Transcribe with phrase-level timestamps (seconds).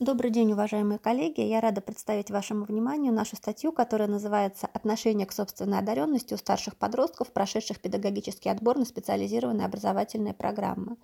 [0.00, 1.42] Добрый день, уважаемые коллеги!
[1.42, 6.76] Я рада представить вашему вниманию нашу статью, которая называется «Отношение к собственной одаренности у старших
[6.76, 10.96] подростков, прошедших педагогический отбор на специализированные образовательные программы».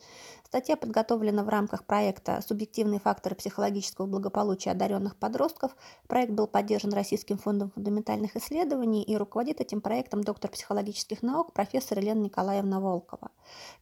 [0.45, 5.77] Статья подготовлена в рамках проекта «Субъективные факторы психологического благополучия одаренных подростков».
[6.07, 11.99] Проект был поддержан Российским фондом фундаментальных исследований и руководит этим проектом доктор психологических наук профессор
[11.99, 13.31] Елена Николаевна Волкова.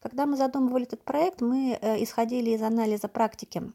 [0.03, 3.73] Когда мы задумывали этот проект, мы э, исходили из анализа практики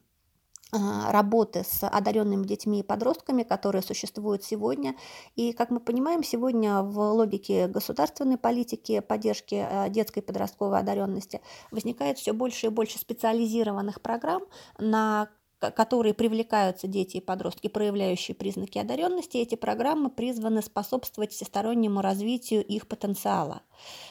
[0.72, 4.94] работы с одаренными детьми и подростками, которые существуют сегодня.
[5.36, 11.40] И, как мы понимаем, сегодня в логике государственной политики поддержки а, детской и подростковой одаренности
[11.70, 14.42] возникает все больше и больше специализированных программ,
[14.78, 15.28] на
[15.60, 22.88] которые привлекаются дети и подростки, проявляющие признаки одаренности, эти программы призваны способствовать всестороннему развитию их
[22.88, 23.62] потенциала.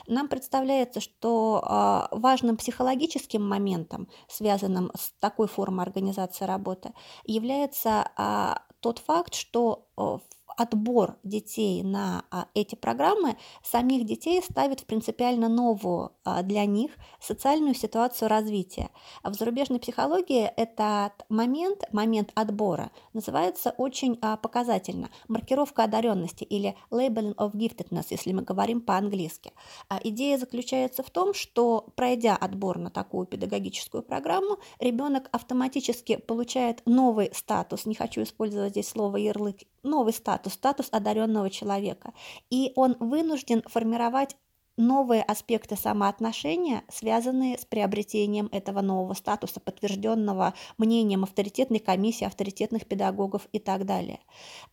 [0.08, 6.94] Нам представляется, что а, важным психологическим моментом, связанным с такой формой организации работы,
[7.26, 10.22] является а, тот факт, что в
[10.60, 16.92] отбор детей на а, эти программы самих детей ставит в принципиально новую а, для них
[17.22, 18.90] социальную ситуацию развития.
[19.24, 27.36] А в зарубежной психологии этот момент, момент отбора, называется очень показательно маркировка одаренности или labeling
[27.36, 29.54] of giftedness, если мы говорим по-английски.
[30.04, 37.32] Идея заключается в том, что пройдя отбор на такую педагогическую программу, ребенок автоматически получает новый
[37.34, 42.14] статус, не хочу использовать здесь слово ярлык, новый статус, статус одаренного человека.
[42.50, 44.36] И он вынужден формировать
[44.80, 53.48] новые аспекты самоотношения, связанные с приобретением этого нового статуса, подтвержденного мнением авторитетной комиссии, авторитетных педагогов
[53.52, 54.22] и так далее.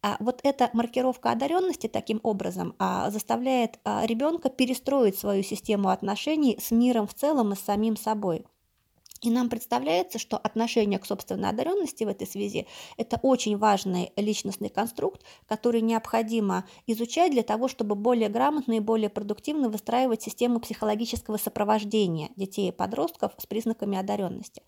[0.02, 6.58] А вот эта маркировка одаренности таким образом а, заставляет а, ребенка перестроить свою систему отношений
[6.62, 8.46] с миром в целом и с самим собой.
[9.22, 14.68] И нам представляется, что отношение к собственной одаренности в этой связи– это очень важный личностный
[14.68, 21.38] конструкт, который необходимо изучать для того, чтобы более грамотно и более продуктивно выстраивать систему психологического
[21.38, 24.62] сопровождения детей и подростков с признаками одаренности.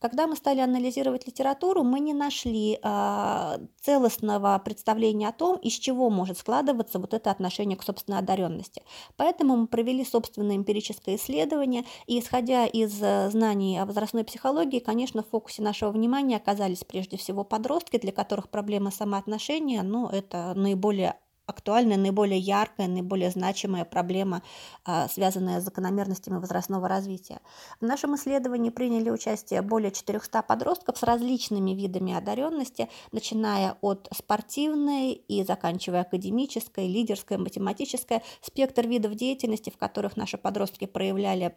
[0.00, 6.10] Когда мы стали анализировать литературу, мы не нашли э, целостного представления о том, из чего
[6.10, 8.82] может складываться вот это отношение к собственной одаренности.
[9.16, 15.22] Поэтому мы провели собственное эмпирическое исследование, и исходя из э, знаний о возрастной психологии, конечно,
[15.22, 21.14] в фокусе нашего внимания оказались прежде всего подростки, для которых проблема самоотношения, ну, это наиболее
[21.46, 24.42] актуальная, наиболее яркая, наиболее значимая проблема,
[24.84, 27.38] а, связанная с закономерностями возрастного развития.
[27.80, 35.12] В нашем исследовании приняли участие более 400 подростков с различными видами одаренности, начиная от спортивной
[35.12, 41.56] и заканчивая академической, лидерской, математической, спектр видов деятельности, в которых наши подростки проявляли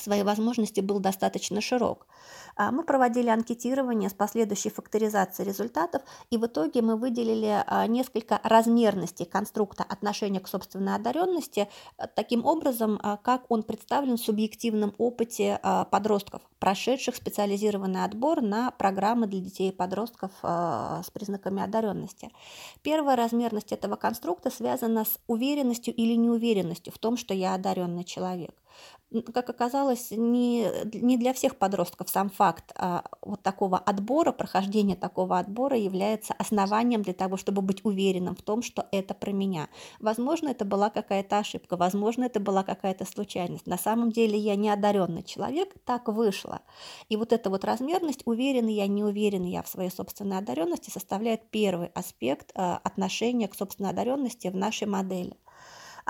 [0.00, 2.06] свои возможности был достаточно широк.
[2.58, 8.40] А, мы проводили анкетирование с последующей факторизацией результатов, и в итоге мы выделили а, несколько
[8.42, 15.60] размерностей конструкта отношения к собственной одаренности а, таким образом, как он представлен в субъективном опыте
[15.90, 22.30] подростков, прошедших специализированный отбор на программы для детей и подростков с признаками одаренности.
[22.82, 28.54] Первая размерность этого конструкта связана с уверенностью или неуверенностью в том, что я одаренный человек
[29.32, 35.38] как оказалось, не, не для всех подростков сам факт а, вот такого отбора, прохождения такого
[35.38, 39.68] отбора является основанием для того, чтобы быть уверенным в том, что это про меня.
[39.98, 43.66] Возможно, это была какая-то ошибка, возможно, это была какая-то случайность.
[43.66, 46.60] На самом деле я не одаренный человек, так вышло.
[47.08, 51.50] И вот эта вот размерность, уверенный я, не уверенный я в своей собственной одаренности, составляет
[51.50, 55.38] первый аспект а, отношения к собственной одаренности в нашей модели.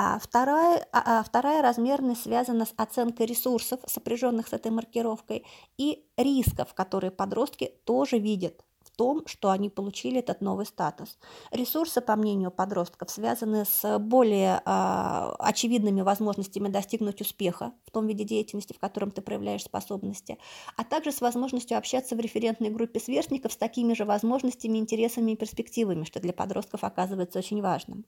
[0.00, 5.44] А вторая, а, вторая размерность связана с оценкой ресурсов, сопряженных с этой маркировкой,
[5.76, 8.64] и рисков, которые подростки тоже видят
[8.98, 11.19] том, что они получили этот новый статус.
[11.53, 18.25] Ресурсы, по мнению подростков, связаны с более э, очевидными возможностями достигнуть успеха в том виде
[18.25, 20.37] деятельности, в котором ты проявляешь способности,
[20.76, 25.37] а также с возможностью общаться в референтной группе сверстников с такими же возможностями, интересами и
[25.37, 28.05] перспективами, что для подростков оказывается очень важным.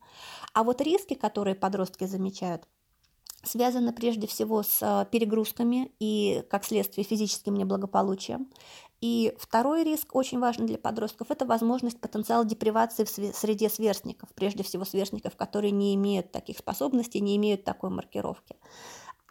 [0.55, 2.65] А вот риски, которые подростки замечают,
[3.43, 8.49] связаны прежде всего с э, перегрузками и, как следствие, физическим неблагополучием.
[9.01, 14.63] И второй риск, очень важный для подростков, это возможность потенциала депривации в среде сверстников, прежде
[14.63, 18.57] всего сверстников, которые не имеют таких способностей, не имеют такой маркировки.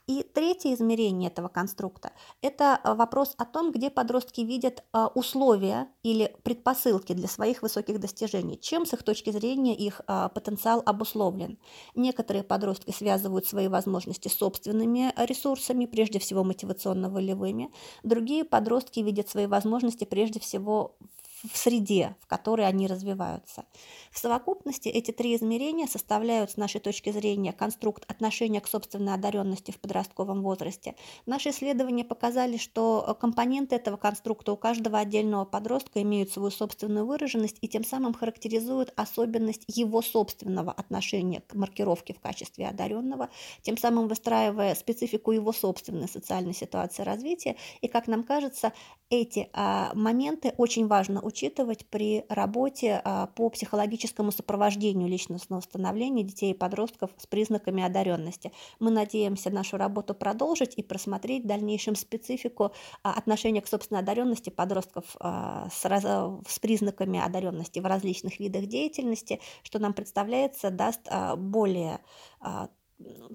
[0.10, 5.88] И третье измерение этого конструкта– это э, вопрос о том, где подростки видят э, условия
[6.02, 11.60] или предпосылки для своих высоких достижений, чем с их точки зрения их э, потенциал обусловлен.
[11.94, 17.72] Некоторые подростки связывают свои возможности с собственными ресурсами, прежде всего мотивационно-волевыми,
[18.02, 20.96] другие подростки видят свои возможности прежде всего
[21.44, 23.65] в среде, в которой они развиваются.
[24.12, 29.71] В совокупности эти три измерения составляют, с нашей точки зрения, конструкт отношения к собственной одаренности
[29.71, 30.95] в подростковом возрасте.
[31.25, 37.57] Наши исследования показали, что компоненты этого конструкта у каждого отдельного подростка имеют свою собственную выраженность
[37.62, 43.30] и тем самым характеризуют особенность его собственного отношения к маркировке в качестве одаренного,
[43.62, 47.56] тем самым выстраивая специфику его собственной социальной ситуации развития.
[47.81, 48.74] И, как нам кажется,
[49.09, 56.52] эти а, моменты очень важно учитывать при работе а, по психологическому сопровождению личностного становления детей
[56.52, 58.52] и подростков с признаками одаренности.
[58.80, 62.72] Мы надеемся нашу работу продолжить и просмотреть в дальнейшем специфику
[63.04, 69.80] а, отношения к собственной одаренности подростков а, с, признаками одаренности в различных видах деятельности, что
[69.80, 72.00] нам представляется, даст более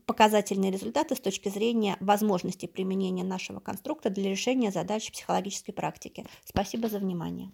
[0.06, 6.26] показательные результаты с точки зрения возможности применения нашего конструкта для решения задач психологической практики.
[6.44, 7.52] Спасибо за внимание.